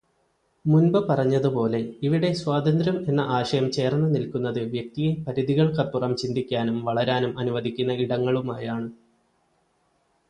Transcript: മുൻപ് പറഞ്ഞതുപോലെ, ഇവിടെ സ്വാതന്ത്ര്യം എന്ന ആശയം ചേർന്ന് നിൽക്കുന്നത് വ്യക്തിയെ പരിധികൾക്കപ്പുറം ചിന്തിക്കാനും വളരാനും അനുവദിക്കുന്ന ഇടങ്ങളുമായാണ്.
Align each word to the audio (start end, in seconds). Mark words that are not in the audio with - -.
മുൻപ് 0.65 0.97
പറഞ്ഞതുപോലെ, 1.09 1.91
ഇവിടെ 2.01 2.33
സ്വാതന്ത്ര്യം 2.33 2.97
എന്ന 3.07 3.21
ആശയം 3.29 3.67
ചേർന്ന് 3.71 4.15
നിൽക്കുന്നത് 4.15 4.59
വ്യക്തിയെ 4.73 5.11
പരിധികൾക്കപ്പുറം 5.27 6.15
ചിന്തിക്കാനും 6.15 6.79
വളരാനും 6.83 7.39
അനുവദിക്കുന്ന 7.39 8.01
ഇടങ്ങളുമായാണ്. 8.05 8.89